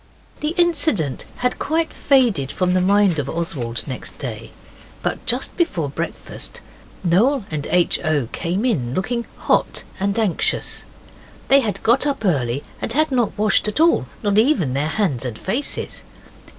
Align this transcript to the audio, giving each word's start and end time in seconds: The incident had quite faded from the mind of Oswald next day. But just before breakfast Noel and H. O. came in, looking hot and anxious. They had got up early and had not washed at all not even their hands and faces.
The 0.39 0.55
incident 0.57 1.25
had 1.45 1.59
quite 1.59 1.93
faded 1.93 2.51
from 2.51 2.73
the 2.73 2.81
mind 2.81 3.19
of 3.19 3.29
Oswald 3.29 3.83
next 3.85 4.17
day. 4.17 4.49
But 5.03 5.23
just 5.27 5.55
before 5.55 5.89
breakfast 5.89 6.61
Noel 7.03 7.45
and 7.51 7.67
H. 7.69 7.99
O. 8.03 8.27
came 8.31 8.65
in, 8.65 8.95
looking 8.95 9.27
hot 9.37 9.83
and 9.99 10.17
anxious. 10.17 10.85
They 11.49 11.59
had 11.59 11.83
got 11.83 12.07
up 12.07 12.25
early 12.25 12.63
and 12.81 12.91
had 12.93 13.11
not 13.11 13.37
washed 13.37 13.67
at 13.67 13.79
all 13.79 14.07
not 14.23 14.39
even 14.39 14.73
their 14.73 14.87
hands 14.87 15.23
and 15.23 15.37
faces. 15.37 16.01